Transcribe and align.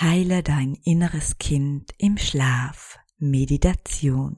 Heile 0.00 0.44
dein 0.44 0.78
inneres 0.84 1.38
Kind 1.38 1.92
im 1.98 2.18
Schlaf. 2.18 3.00
Meditation. 3.18 4.36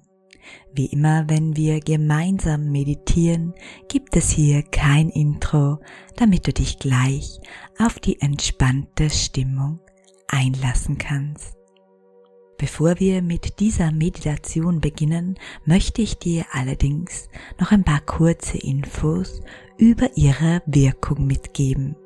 Wie 0.73 0.87
immer, 0.87 1.29
wenn 1.29 1.55
wir 1.55 1.81
gemeinsam 1.81 2.73
meditieren, 2.73 3.53
gibt 3.87 4.17
es 4.17 4.31
hier 4.31 4.63
kein 4.63 5.11
Intro, 5.11 5.79
damit 6.17 6.47
du 6.47 6.55
dich 6.55 6.79
gleich 6.79 7.41
auf 7.79 7.99
die 7.99 8.23
entspannte 8.23 9.11
Stimmung 9.11 9.81
einlassen 10.29 10.97
kannst. 10.97 11.59
Bevor 12.57 12.99
wir 12.99 13.21
mit 13.21 13.61
dieser 13.61 13.93
Meditation 13.93 14.81
beginnen, 14.81 15.39
möchte 15.67 16.01
ich 16.01 16.19
dir 16.19 16.47
allerdings 16.53 17.29
noch 17.59 17.71
ein 17.71 17.85
paar 17.85 18.01
kurze 18.01 18.57
Infos 18.57 19.43
über 19.77 20.09
ihre 20.17 20.63
Wirkung 20.65 21.27
mitgeben. 21.27 21.97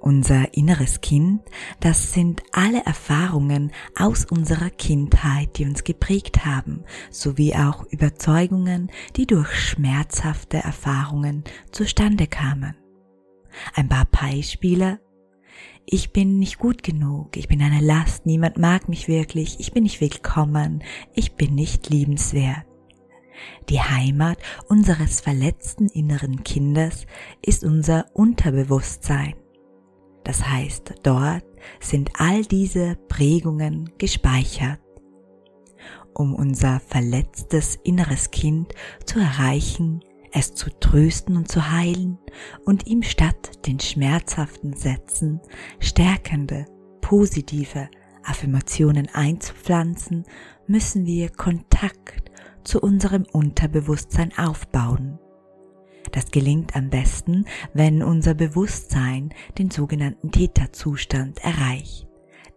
Unser 0.00 0.54
inneres 0.54 1.00
Kind, 1.00 1.42
das 1.80 2.12
sind 2.12 2.42
alle 2.52 2.84
Erfahrungen 2.84 3.72
aus 3.98 4.24
unserer 4.24 4.70
Kindheit, 4.70 5.58
die 5.58 5.64
uns 5.64 5.82
geprägt 5.82 6.44
haben, 6.44 6.84
sowie 7.10 7.54
auch 7.54 7.84
Überzeugungen, 7.90 8.90
die 9.16 9.26
durch 9.26 9.52
schmerzhafte 9.52 10.58
Erfahrungen 10.58 11.42
zustande 11.72 12.28
kamen. 12.28 12.76
Ein 13.74 13.88
paar 13.88 14.06
Beispiele. 14.06 15.00
Ich 15.84 16.12
bin 16.12 16.38
nicht 16.38 16.58
gut 16.58 16.82
genug, 16.82 17.36
ich 17.36 17.48
bin 17.48 17.62
eine 17.62 17.80
Last, 17.80 18.24
niemand 18.26 18.58
mag 18.58 18.88
mich 18.88 19.08
wirklich, 19.08 19.58
ich 19.58 19.72
bin 19.72 19.82
nicht 19.82 20.00
willkommen, 20.00 20.84
ich 21.14 21.34
bin 21.34 21.54
nicht 21.54 21.88
liebenswert. 21.88 22.64
Die 23.68 23.80
Heimat 23.80 24.38
unseres 24.68 25.20
verletzten 25.20 25.88
inneren 25.88 26.44
Kindes 26.44 27.06
ist 27.44 27.64
unser 27.64 28.06
Unterbewusstsein. 28.12 29.34
Das 30.28 30.46
heißt, 30.46 30.92
dort 31.04 31.42
sind 31.80 32.10
all 32.18 32.44
diese 32.44 32.96
Prägungen 33.08 33.90
gespeichert. 33.96 34.78
Um 36.12 36.34
unser 36.34 36.80
verletztes 36.80 37.76
inneres 37.82 38.30
Kind 38.30 38.74
zu 39.06 39.20
erreichen, 39.20 40.04
es 40.30 40.52
zu 40.52 40.68
trösten 40.80 41.34
und 41.38 41.50
zu 41.50 41.70
heilen 41.70 42.18
und 42.66 42.86
ihm 42.86 43.02
statt 43.02 43.66
den 43.66 43.80
schmerzhaften 43.80 44.74
Sätzen 44.74 45.40
stärkende, 45.80 46.66
positive 47.00 47.88
Affirmationen 48.22 49.08
einzupflanzen, 49.10 50.24
müssen 50.66 51.06
wir 51.06 51.30
Kontakt 51.30 52.30
zu 52.64 52.80
unserem 52.80 53.24
Unterbewusstsein 53.32 54.36
aufbauen. 54.36 55.18
Das 56.12 56.30
gelingt 56.30 56.74
am 56.74 56.90
besten, 56.90 57.44
wenn 57.74 58.02
unser 58.02 58.34
Bewusstsein 58.34 59.34
den 59.58 59.70
sogenannten 59.70 60.30
Täterzustand 60.30 61.38
erreicht. 61.44 62.06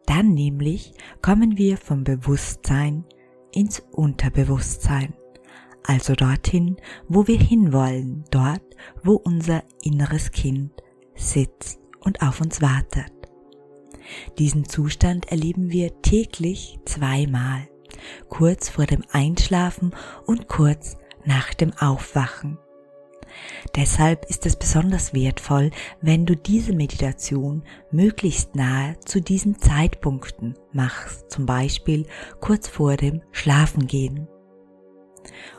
Dann 0.05 0.33
nämlich 0.33 0.93
kommen 1.21 1.57
wir 1.57 1.77
vom 1.77 2.03
Bewusstsein 2.03 3.05
ins 3.53 3.83
Unterbewusstsein, 3.91 5.13
also 5.83 6.13
dorthin, 6.15 6.77
wo 7.07 7.27
wir 7.27 7.39
hinwollen, 7.39 8.23
dort, 8.31 8.63
wo 9.03 9.13
unser 9.13 9.63
inneres 9.83 10.31
Kind 10.31 10.71
sitzt 11.15 11.79
und 11.99 12.21
auf 12.21 12.41
uns 12.41 12.61
wartet. 12.61 13.11
Diesen 14.39 14.67
Zustand 14.67 15.31
erleben 15.31 15.71
wir 15.71 16.01
täglich 16.01 16.79
zweimal, 16.85 17.69
kurz 18.29 18.69
vor 18.69 18.85
dem 18.85 19.03
Einschlafen 19.11 19.93
und 20.25 20.47
kurz 20.47 20.97
nach 21.25 21.53
dem 21.53 21.73
Aufwachen. 21.73 22.57
Deshalb 23.75 24.25
ist 24.25 24.45
es 24.45 24.55
besonders 24.55 25.13
wertvoll, 25.13 25.71
wenn 26.01 26.25
du 26.25 26.35
diese 26.35 26.73
Meditation 26.73 27.63
möglichst 27.91 28.55
nahe 28.55 28.99
zu 29.05 29.21
diesen 29.21 29.59
Zeitpunkten 29.59 30.55
machst, 30.73 31.31
zum 31.31 31.45
Beispiel 31.45 32.05
kurz 32.39 32.67
vor 32.67 32.97
dem 32.97 33.21
Schlafengehen. 33.31 34.27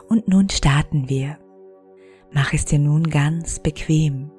Und 0.09 0.27
nun 0.27 0.49
starten 0.49 1.09
wir. 1.09 1.37
Mach 2.31 2.53
es 2.53 2.65
dir 2.65 2.79
nun 2.79 3.03
ganz 3.03 3.59
bequem. 3.59 4.31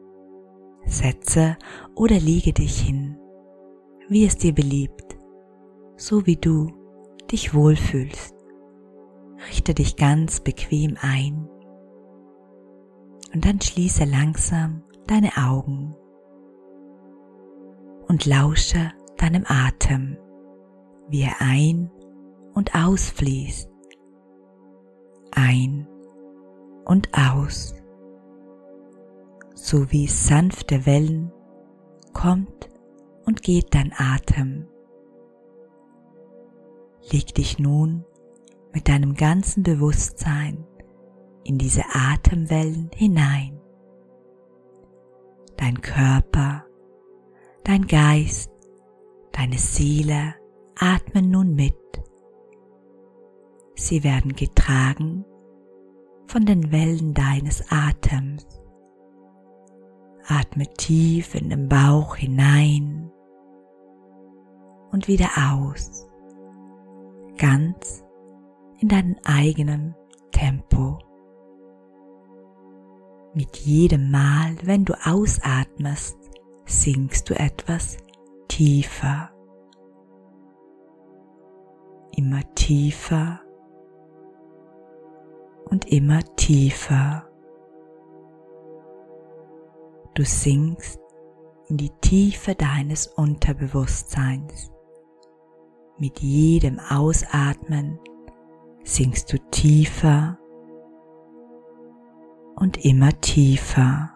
Setze 0.87 1.56
oder 1.95 2.19
liege 2.19 2.53
dich 2.53 2.81
hin, 2.81 3.17
wie 4.09 4.27
es 4.27 4.37
dir 4.37 4.53
beliebt, 4.53 5.17
so 5.97 6.27
wie 6.27 6.37
du 6.37 6.73
dich 7.31 7.55
wohlfühlst. 7.55 8.34
Richte 9.49 9.75
dich 9.75 9.97
ganz 9.97 10.41
bequem 10.41 10.97
ein 11.00 11.49
und 13.34 13.45
dann 13.45 13.61
schließe 13.61 14.05
langsam 14.05 14.84
deine 15.09 15.33
Augen 15.37 15.97
und 18.06 18.27
lausche 18.27 18.93
deinem 19.17 19.45
Atem, 19.47 20.17
wie 21.09 21.22
er 21.22 21.41
ein 21.41 21.91
und 22.55 22.77
ausfließt, 22.77 23.69
ein 25.33 25.89
und 26.84 27.09
aus, 27.12 27.75
so 29.55 29.91
wie 29.91 30.06
sanfte 30.06 30.87
Wellen 30.87 31.33
kommt 32.12 32.69
und 33.27 33.43
geht 33.43 33.75
dein 33.75 33.93
Atem. 33.97 34.69
Leg 37.11 37.34
dich 37.34 37.59
nun 37.59 38.05
mit 38.73 38.89
deinem 38.89 39.15
ganzen 39.15 39.65
Bewusstsein 39.65 40.67
in 41.44 41.59
diese 41.59 41.82
Atemwellen 41.93 42.91
hinein. 42.94 43.60
Dein 45.56 45.81
Körper, 45.81 46.65
dein 47.62 47.87
Geist, 47.87 48.50
deine 49.32 49.59
Seele 49.59 50.34
atmen 50.78 51.31
nun 51.31 51.55
mit. 51.55 51.75
Sie 53.77 54.03
werden 54.03 54.34
getragen 54.34 55.25
von 56.27 56.47
den 56.47 56.72
Wellen 56.72 57.15
deines 57.15 57.65
Atems. 57.71 58.47
Atme 60.26 60.66
tief 60.78 61.34
in 61.34 61.50
den 61.50 61.69
Bauch 61.69 62.16
hinein 62.16 63.11
und 64.91 65.06
wieder 65.06 65.28
aus, 65.53 66.06
ganz 67.37 68.03
in 68.78 68.88
deinem 68.88 69.16
eigenen 69.25 69.94
Tempo. 70.31 70.99
Mit 73.37 73.56
jedem 73.56 74.12
Mal, 74.12 74.56
wenn 74.62 74.84
du 74.84 74.95
ausatmest, 75.05 76.17
sinkst 76.67 77.28
du 77.28 77.34
etwas 77.34 77.97
tiefer. 78.47 79.31
Immer 82.17 82.43
tiefer 82.55 83.41
und 85.69 85.91
immer 85.91 86.21
tiefer. 86.37 87.28
Du 90.15 90.25
sinkst 90.25 91.00
in 91.69 91.77
die 91.77 91.91
Tiefe 92.00 92.55
deines 92.55 93.09
Unterbewusstseins. 93.09 94.71
Mit 95.99 96.21
jedem 96.21 96.78
Ausatmen 96.78 97.99
sinkst 98.84 99.33
du 99.33 99.39
tiefer 99.50 100.39
und 102.65 102.83
immer 102.83 103.11
tiefer. 103.21 104.09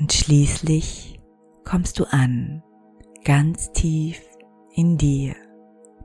Und 0.00 0.14
schließlich 0.14 1.20
kommst 1.62 1.98
du 1.98 2.04
an, 2.04 2.62
ganz 3.24 3.70
tief 3.72 4.18
in 4.72 4.96
dir, 4.96 5.34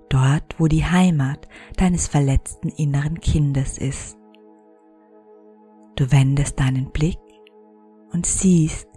dort 0.10 0.60
wo 0.60 0.68
die 0.68 0.84
Heimat 0.84 1.48
deines 1.78 2.10
verletzten 2.10 2.68
inneren 2.68 3.22
Kindes 3.22 3.78
ist. 3.78 4.18
Du 5.96 6.12
wendest 6.12 6.60
deinen 6.60 6.92
Blick 6.92 7.22
und 8.12 8.26
siehst, 8.26 8.90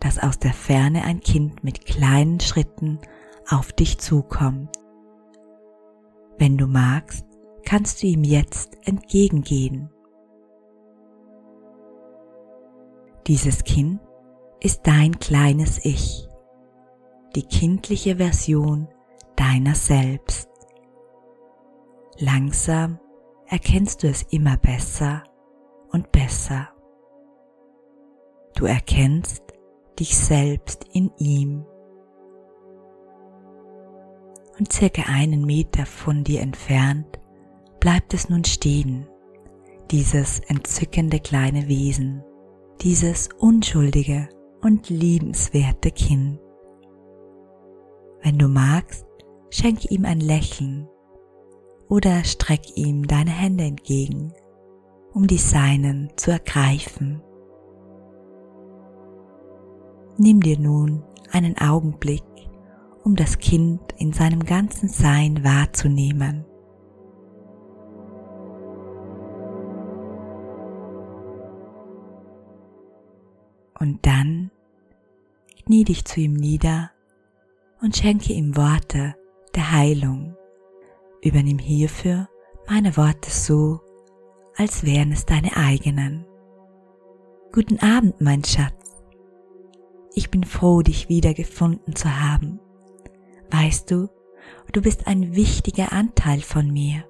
dass 0.00 0.18
aus 0.18 0.40
der 0.40 0.54
Ferne 0.54 1.04
ein 1.04 1.20
Kind 1.20 1.62
mit 1.62 1.86
kleinen 1.86 2.40
Schritten 2.40 2.98
auf 3.48 3.72
dich 3.72 3.98
zukommt. 3.98 4.76
Wenn 6.36 6.58
du 6.58 6.66
magst, 6.66 7.29
kannst 7.70 8.02
du 8.02 8.08
ihm 8.08 8.24
jetzt 8.24 8.76
entgegengehen. 8.84 9.90
Dieses 13.28 13.62
Kind 13.62 14.00
ist 14.58 14.88
dein 14.88 15.20
kleines 15.20 15.84
Ich, 15.84 16.26
die 17.36 17.44
kindliche 17.44 18.16
Version 18.16 18.88
deiner 19.36 19.76
selbst. 19.76 20.48
Langsam 22.18 22.98
erkennst 23.46 24.02
du 24.02 24.08
es 24.08 24.24
immer 24.30 24.56
besser 24.56 25.22
und 25.92 26.10
besser. 26.10 26.70
Du 28.56 28.66
erkennst 28.66 29.44
dich 29.96 30.18
selbst 30.18 30.86
in 30.92 31.12
ihm. 31.18 31.64
Und 34.58 34.72
circa 34.72 35.02
einen 35.02 35.44
Meter 35.44 35.86
von 35.86 36.24
dir 36.24 36.40
entfernt 36.40 37.19
bleibt 37.80 38.14
es 38.14 38.28
nun 38.28 38.44
stehen, 38.44 39.08
dieses 39.90 40.40
entzückende 40.40 41.18
kleine 41.18 41.66
Wesen, 41.66 42.22
dieses 42.82 43.28
unschuldige 43.38 44.28
und 44.62 44.88
liebenswerte 44.90 45.90
Kind. 45.90 46.38
Wenn 48.22 48.38
du 48.38 48.48
magst, 48.48 49.06
schenke 49.48 49.88
ihm 49.88 50.04
ein 50.04 50.20
Lächeln 50.20 50.86
oder 51.88 52.22
streck 52.24 52.76
ihm 52.76 53.06
deine 53.06 53.30
Hände 53.30 53.64
entgegen, 53.64 54.32
um 55.12 55.26
die 55.26 55.38
seinen 55.38 56.12
zu 56.16 56.30
ergreifen. 56.30 57.22
Nimm 60.18 60.40
dir 60.40 60.58
nun 60.58 61.02
einen 61.32 61.56
Augenblick, 61.58 62.22
um 63.02 63.16
das 63.16 63.38
Kind 63.38 63.80
in 63.96 64.12
seinem 64.12 64.44
ganzen 64.44 64.88
Sein 64.88 65.42
wahrzunehmen. 65.42 66.44
Und 73.80 74.04
dann 74.06 74.50
knie 75.64 75.84
dich 75.84 76.04
zu 76.04 76.20
ihm 76.20 76.34
nieder 76.34 76.90
und 77.80 77.96
schenke 77.96 78.34
ihm 78.34 78.56
Worte 78.56 79.16
der 79.54 79.72
Heilung. 79.72 80.36
Übernimm 81.22 81.58
hierfür 81.58 82.28
meine 82.68 82.96
Worte 82.96 83.30
so, 83.30 83.80
als 84.54 84.84
wären 84.84 85.12
es 85.12 85.26
deine 85.26 85.56
eigenen. 85.56 86.26
Guten 87.52 87.80
Abend, 87.80 88.20
mein 88.20 88.44
Schatz. 88.44 89.02
Ich 90.14 90.30
bin 90.30 90.44
froh, 90.44 90.82
dich 90.82 91.08
wiedergefunden 91.08 91.96
zu 91.96 92.20
haben. 92.20 92.60
Weißt 93.50 93.90
du, 93.90 94.08
du 94.72 94.82
bist 94.82 95.06
ein 95.06 95.34
wichtiger 95.34 95.92
Anteil 95.92 96.42
von 96.42 96.70
mir. 96.70 97.04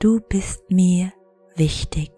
Du 0.00 0.20
bist 0.20 0.70
mir 0.70 1.12
wichtig. 1.54 2.10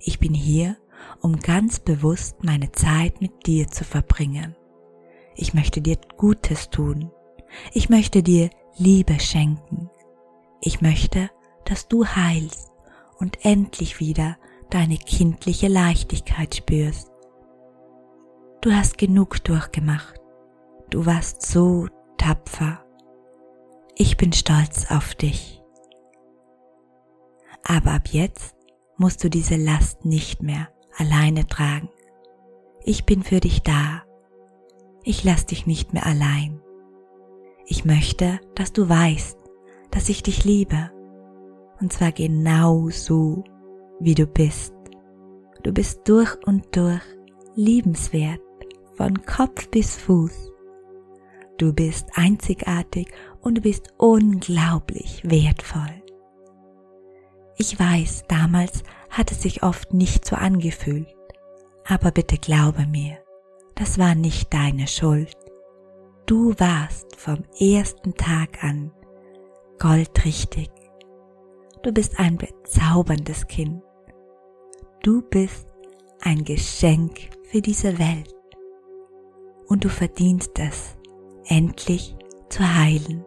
Ich 0.00 0.18
bin 0.18 0.34
hier, 0.34 0.76
um 1.20 1.38
ganz 1.38 1.80
bewusst 1.80 2.44
meine 2.44 2.72
Zeit 2.72 3.20
mit 3.20 3.46
dir 3.46 3.68
zu 3.68 3.84
verbringen. 3.84 4.54
Ich 5.34 5.54
möchte 5.54 5.80
dir 5.80 5.98
Gutes 6.16 6.70
tun. 6.70 7.10
Ich 7.72 7.88
möchte 7.88 8.22
dir 8.22 8.50
Liebe 8.76 9.20
schenken. 9.20 9.90
Ich 10.60 10.80
möchte, 10.80 11.30
dass 11.64 11.88
du 11.88 12.06
heilst 12.06 12.72
und 13.18 13.44
endlich 13.44 14.00
wieder 14.00 14.36
deine 14.70 14.96
kindliche 14.96 15.68
Leichtigkeit 15.68 16.54
spürst. 16.54 17.10
Du 18.60 18.72
hast 18.72 18.98
genug 18.98 19.44
durchgemacht. 19.44 20.20
Du 20.90 21.06
warst 21.06 21.42
so 21.42 21.88
tapfer. 22.16 22.84
Ich 23.94 24.16
bin 24.16 24.32
stolz 24.32 24.90
auf 24.90 25.14
dich. 25.14 25.62
Aber 27.62 27.92
ab 27.92 28.08
jetzt 28.08 28.54
musst 28.96 29.22
du 29.22 29.30
diese 29.30 29.56
Last 29.56 30.04
nicht 30.04 30.42
mehr 30.42 30.68
alleine 30.96 31.46
tragen. 31.46 31.88
Ich 32.84 33.04
bin 33.04 33.22
für 33.22 33.40
dich 33.40 33.62
da. 33.62 34.02
Ich 35.02 35.24
lass 35.24 35.46
dich 35.46 35.66
nicht 35.66 35.92
mehr 35.92 36.06
allein. 36.06 36.60
Ich 37.66 37.84
möchte, 37.84 38.40
dass 38.54 38.72
du 38.72 38.88
weißt, 38.88 39.38
dass 39.90 40.08
ich 40.08 40.22
dich 40.22 40.44
liebe. 40.44 40.90
Und 41.80 41.92
zwar 41.92 42.12
genau 42.12 42.88
so, 42.90 43.44
wie 44.00 44.14
du 44.14 44.26
bist. 44.26 44.74
Du 45.62 45.72
bist 45.72 46.08
durch 46.08 46.36
und 46.46 46.76
durch 46.76 47.02
liebenswert, 47.56 48.40
von 48.96 49.22
Kopf 49.22 49.68
bis 49.68 49.96
Fuß. 49.96 50.52
Du 51.58 51.72
bist 51.72 52.08
einzigartig 52.14 53.08
und 53.40 53.58
du 53.58 53.60
bist 53.62 53.94
unglaublich 53.96 55.22
wertvoll. 55.24 56.02
Ich 57.58 57.78
weiß, 57.78 58.24
damals 58.28 58.82
hat 59.08 59.32
es 59.32 59.42
sich 59.42 59.62
oft 59.62 59.94
nicht 59.94 60.26
so 60.26 60.36
angefühlt, 60.36 61.14
aber 61.86 62.10
bitte 62.10 62.36
glaube 62.36 62.86
mir, 62.86 63.16
das 63.74 63.98
war 63.98 64.14
nicht 64.14 64.52
deine 64.52 64.86
Schuld. 64.86 65.34
Du 66.26 66.54
warst 66.58 67.16
vom 67.16 67.44
ersten 67.58 68.14
Tag 68.14 68.62
an 68.62 68.92
goldrichtig. 69.78 70.70
Du 71.82 71.92
bist 71.92 72.18
ein 72.18 72.36
bezauberndes 72.36 73.46
Kind. 73.46 73.82
Du 75.02 75.22
bist 75.22 75.66
ein 76.20 76.44
Geschenk 76.44 77.30
für 77.44 77.60
diese 77.60 77.98
Welt. 77.98 78.34
Und 79.68 79.84
du 79.84 79.88
verdienst 79.88 80.58
es, 80.58 80.96
endlich 81.44 82.16
zu 82.48 82.62
heilen. 82.62 83.24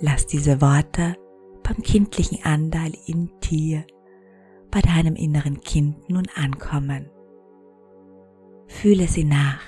Lass 0.00 0.26
diese 0.26 0.60
Worte 0.60 1.16
beim 1.66 1.82
kindlichen 1.82 2.44
Anteil 2.44 2.92
in 3.06 3.30
dir, 3.40 3.84
bei 4.70 4.80
deinem 4.80 5.16
inneren 5.16 5.60
Kind 5.60 6.08
nun 6.08 6.26
ankommen. 6.36 7.10
Fühle 8.68 9.08
sie 9.08 9.24
nach. 9.24 9.60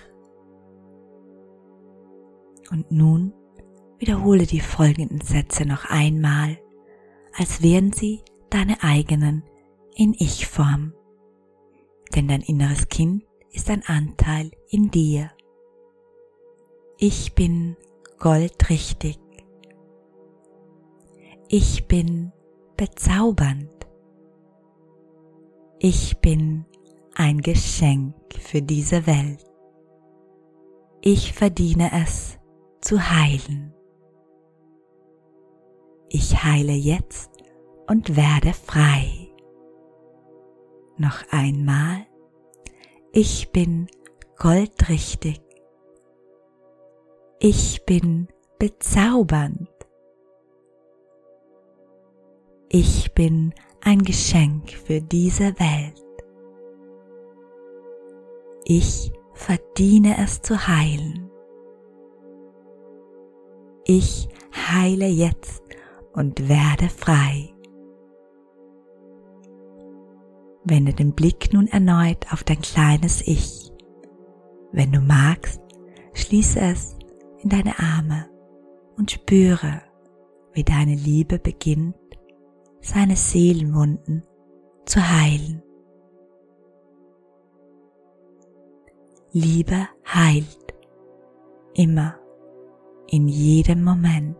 Und 2.70 2.92
nun 2.92 3.32
wiederhole 3.98 4.46
die 4.46 4.60
folgenden 4.60 5.22
Sätze 5.22 5.66
noch 5.66 5.86
einmal, 5.86 6.58
als 7.36 7.62
wären 7.62 7.92
sie 7.92 8.22
deine 8.50 8.82
eigenen 8.82 9.42
in 9.96 10.14
Ich-Form. 10.14 10.92
Denn 12.14 12.28
dein 12.28 12.42
inneres 12.42 12.88
Kind 12.88 13.24
ist 13.50 13.70
ein 13.70 13.82
Anteil 13.86 14.50
in 14.70 14.90
dir. 14.90 15.30
Ich 16.98 17.34
bin 17.34 17.76
goldrichtig. 18.18 19.18
Ich 21.50 21.88
bin 21.88 22.30
bezaubernd. 22.76 23.70
Ich 25.78 26.18
bin 26.18 26.66
ein 27.14 27.40
Geschenk 27.40 28.14
für 28.38 28.60
diese 28.60 29.06
Welt. 29.06 29.42
Ich 31.00 31.32
verdiene 31.32 31.90
es 32.02 32.38
zu 32.82 33.00
heilen. 33.00 33.72
Ich 36.10 36.44
heile 36.44 36.74
jetzt 36.74 37.30
und 37.86 38.14
werde 38.14 38.52
frei. 38.52 39.32
Noch 40.98 41.22
einmal. 41.30 42.04
Ich 43.10 43.52
bin 43.52 43.86
goldrichtig. 44.36 45.40
Ich 47.40 47.86
bin 47.86 48.28
bezaubernd. 48.58 49.77
Ich 52.70 53.14
bin 53.14 53.54
ein 53.80 54.02
Geschenk 54.02 54.72
für 54.72 55.00
diese 55.00 55.58
Welt. 55.58 56.04
Ich 58.64 59.10
verdiene 59.32 60.22
es 60.22 60.42
zu 60.42 60.68
heilen. 60.68 61.30
Ich 63.86 64.28
heile 64.54 65.06
jetzt 65.06 65.62
und 66.12 66.46
werde 66.50 66.90
frei. 66.90 67.54
Wende 70.64 70.92
den 70.92 71.14
Blick 71.14 71.54
nun 71.54 71.68
erneut 71.68 72.30
auf 72.30 72.44
dein 72.44 72.60
kleines 72.60 73.26
Ich. 73.26 73.72
Wenn 74.72 74.92
du 74.92 75.00
magst, 75.00 75.62
schließe 76.12 76.60
es 76.60 76.94
in 77.42 77.48
deine 77.48 77.78
Arme 77.78 78.28
und 78.98 79.10
spüre, 79.10 79.80
wie 80.52 80.64
deine 80.64 80.96
Liebe 80.96 81.38
beginnt 81.38 81.96
seine 82.80 83.16
Seelenwunden 83.16 84.22
zu 84.86 85.00
heilen. 85.00 85.62
Liebe 89.32 89.88
heilt 90.06 90.74
immer, 91.74 92.18
in 93.08 93.28
jedem 93.28 93.84
Moment. 93.84 94.36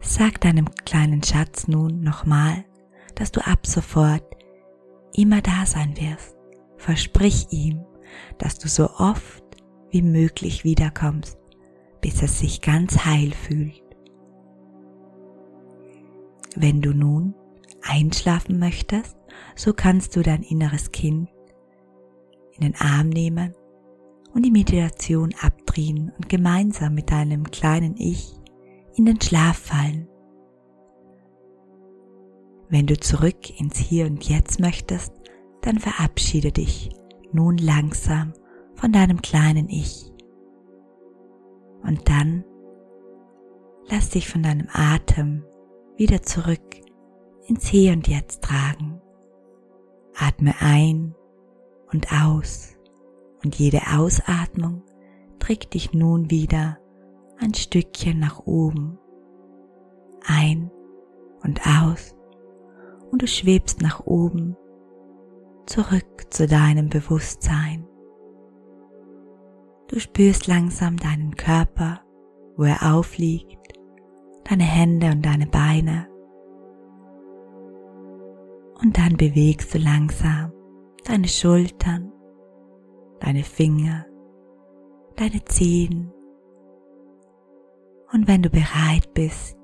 Sag 0.00 0.40
deinem 0.40 0.66
kleinen 0.84 1.22
Schatz 1.22 1.68
nun 1.68 2.00
nochmal, 2.02 2.64
dass 3.14 3.32
du 3.32 3.40
ab 3.46 3.66
sofort 3.66 4.24
immer 5.14 5.40
da 5.40 5.64
sein 5.66 5.96
wirst. 5.96 6.36
Versprich 6.76 7.46
ihm, 7.50 7.84
dass 8.38 8.58
du 8.58 8.68
so 8.68 8.90
oft 8.98 9.44
wie 9.90 10.02
möglich 10.02 10.64
wiederkommst 10.64 11.41
bis 12.02 12.22
es 12.22 12.38
sich 12.38 12.60
ganz 12.60 13.06
heil 13.06 13.32
fühlt. 13.32 13.82
Wenn 16.54 16.82
du 16.82 16.92
nun 16.92 17.34
einschlafen 17.80 18.58
möchtest, 18.58 19.16
so 19.56 19.72
kannst 19.72 20.14
du 20.14 20.22
dein 20.22 20.42
inneres 20.42 20.92
Kind 20.92 21.30
in 22.54 22.60
den 22.60 22.74
Arm 22.76 23.08
nehmen 23.08 23.54
und 24.34 24.44
die 24.44 24.50
Meditation 24.50 25.34
abdrehen 25.40 26.12
und 26.16 26.28
gemeinsam 26.28 26.94
mit 26.94 27.10
deinem 27.10 27.50
kleinen 27.50 27.96
Ich 27.96 28.34
in 28.94 29.06
den 29.06 29.20
Schlaf 29.20 29.56
fallen. 29.56 30.08
Wenn 32.68 32.86
du 32.86 32.98
zurück 32.98 33.58
ins 33.58 33.78
Hier 33.78 34.06
und 34.06 34.28
Jetzt 34.28 34.60
möchtest, 34.60 35.12
dann 35.62 35.78
verabschiede 35.78 36.52
dich 36.52 36.90
nun 37.32 37.56
langsam 37.56 38.32
von 38.74 38.92
deinem 38.92 39.22
kleinen 39.22 39.68
Ich. 39.68 40.11
Und 41.82 42.08
dann 42.08 42.44
lass 43.88 44.10
dich 44.10 44.28
von 44.28 44.42
deinem 44.42 44.68
Atem 44.72 45.44
wieder 45.96 46.22
zurück 46.22 46.60
ins 47.46 47.66
Hier 47.66 47.92
und 47.92 48.08
Jetzt 48.08 48.42
tragen. 48.42 49.00
Atme 50.16 50.54
ein 50.60 51.14
und 51.92 52.08
aus 52.12 52.76
und 53.44 53.56
jede 53.56 53.80
Ausatmung 53.96 54.82
trägt 55.38 55.74
dich 55.74 55.92
nun 55.92 56.30
wieder 56.30 56.78
ein 57.38 57.54
Stückchen 57.54 58.18
nach 58.18 58.40
oben. 58.46 58.98
Ein 60.24 60.70
und 61.42 61.60
aus 61.66 62.14
und 63.10 63.22
du 63.22 63.26
schwebst 63.26 63.82
nach 63.82 64.00
oben 64.06 64.56
zurück 65.66 66.26
zu 66.30 66.46
deinem 66.46 66.88
Bewusstsein. 66.88 67.86
Du 69.92 70.00
spürst 70.00 70.46
langsam 70.46 70.96
deinen 70.96 71.36
Körper, 71.36 72.02
wo 72.56 72.64
er 72.64 72.94
aufliegt, 72.94 73.74
deine 74.42 74.64
Hände 74.64 75.08
und 75.08 75.20
deine 75.20 75.46
Beine. 75.46 76.08
Und 78.80 78.96
dann 78.96 79.18
bewegst 79.18 79.74
du 79.74 79.78
langsam 79.78 80.50
deine 81.04 81.28
Schultern, 81.28 82.10
deine 83.20 83.44
Finger, 83.44 84.06
deine 85.16 85.44
Zehen. 85.44 86.10
Und 88.12 88.26
wenn 88.26 88.42
du 88.42 88.48
bereit 88.48 89.12
bist, 89.12 89.58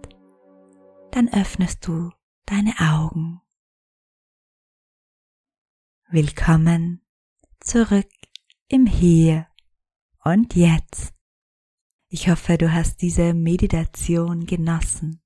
dann 1.10 1.28
öffnest 1.32 1.86
du 1.86 2.10
deine 2.44 2.74
Augen. 2.78 3.40
Willkommen 6.10 7.00
zurück 7.60 8.10
im 8.68 8.84
Hier 8.84 9.46
und 10.24 10.54
Jetzt. 10.54 11.14
Ich 12.08 12.28
hoffe, 12.28 12.58
du 12.58 12.72
hast 12.72 13.02
diese 13.02 13.34
Meditation 13.34 14.46
genossen. 14.46 15.22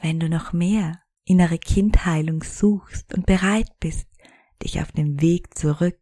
Wenn 0.00 0.18
du 0.18 0.28
noch 0.28 0.52
mehr 0.52 1.00
innere 1.24 1.58
Kindheilung 1.58 2.42
suchst 2.42 3.14
und 3.14 3.26
bereit 3.26 3.70
bist, 3.80 4.08
dich 4.62 4.80
auf 4.80 4.92
dem 4.92 5.20
Weg 5.20 5.56
zurück 5.56 5.98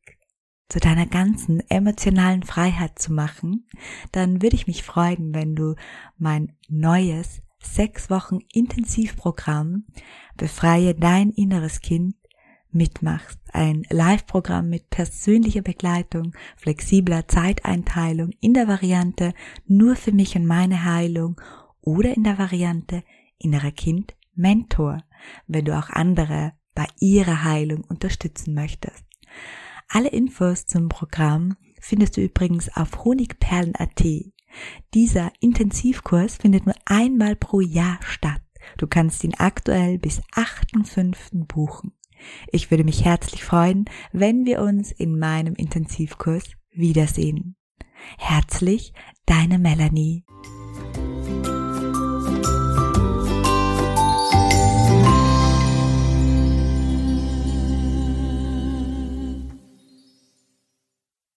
zu 0.68 0.80
deiner 0.80 1.06
ganzen 1.06 1.60
emotionalen 1.70 2.42
Freiheit 2.42 2.98
zu 2.98 3.12
machen, 3.12 3.66
dann 4.12 4.42
würde 4.42 4.56
ich 4.56 4.66
mich 4.66 4.82
freuen, 4.82 5.34
wenn 5.34 5.54
du 5.56 5.74
mein 6.16 6.56
neues 6.68 7.42
sechs 7.60 8.10
Wochen 8.10 8.38
Intensivprogramm 8.52 9.86
Befreie 10.36 10.94
dein 10.94 11.30
inneres 11.30 11.80
Kind 11.80 12.14
mitmachst. 12.70 13.38
Ein 13.52 13.84
Live-Programm 13.90 14.68
mit 14.68 14.90
persönlicher 14.90 15.62
Begleitung, 15.62 16.34
flexibler 16.56 17.28
Zeiteinteilung 17.28 18.30
in 18.40 18.54
der 18.54 18.68
Variante 18.68 19.32
nur 19.66 19.96
für 19.96 20.12
mich 20.12 20.36
und 20.36 20.46
meine 20.46 20.84
Heilung 20.84 21.40
oder 21.80 22.14
in 22.14 22.24
der 22.24 22.38
Variante 22.38 23.02
innerer 23.38 23.72
Kind 23.72 24.14
Mentor, 24.34 25.02
wenn 25.46 25.64
du 25.64 25.76
auch 25.76 25.90
andere 25.90 26.52
bei 26.74 26.86
ihrer 27.00 27.42
Heilung 27.42 27.82
unterstützen 27.84 28.54
möchtest. 28.54 29.04
Alle 29.88 30.10
Infos 30.10 30.66
zum 30.66 30.88
Programm 30.88 31.56
findest 31.80 32.16
du 32.16 32.20
übrigens 32.20 32.68
auf 32.76 33.04
honigperlen.at. 33.04 34.04
Dieser 34.94 35.32
Intensivkurs 35.40 36.36
findet 36.36 36.66
nur 36.66 36.74
einmal 36.84 37.36
pro 37.36 37.60
Jahr 37.60 37.98
statt. 38.02 38.42
Du 38.76 38.86
kannst 38.86 39.24
ihn 39.24 39.34
aktuell 39.34 39.98
bis 39.98 40.20
8.5. 40.34 41.46
buchen. 41.46 41.92
Ich 42.50 42.70
würde 42.70 42.84
mich 42.84 43.04
herzlich 43.04 43.44
freuen, 43.44 43.86
wenn 44.12 44.44
wir 44.44 44.60
uns 44.60 44.92
in 44.92 45.18
meinem 45.18 45.54
Intensivkurs 45.54 46.44
wiedersehen. 46.70 47.56
Herzlich, 48.18 48.92
deine 49.26 49.58
Melanie. 49.58 50.24